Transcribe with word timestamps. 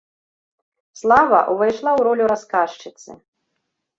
Слава 0.99 1.41
ўвайшла 1.51 1.77
ў 1.97 2.01
ролю 2.07 2.25
расказчыцы. 2.33 3.11